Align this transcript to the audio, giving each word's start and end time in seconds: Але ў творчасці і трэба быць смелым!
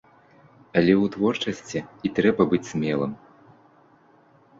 Але 0.79 0.93
ў 1.03 1.05
творчасці 1.15 1.79
і 2.09 2.11
трэба 2.21 2.47
быць 2.53 2.63
смелым! 2.71 3.13